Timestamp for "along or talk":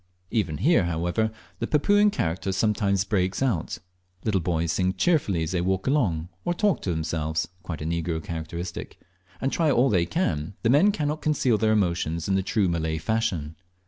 5.85-6.77